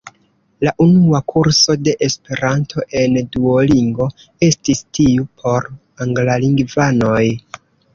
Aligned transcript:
La 0.67 0.71
unua 0.85 1.21
kurso 1.33 1.75
de 1.89 1.93
Esperanto 2.07 2.87
en 3.03 3.21
Duolingo 3.37 4.11
estis 4.51 4.85
tiu 5.01 5.31
por 5.45 5.73
anglalingvanoj. 6.11 7.25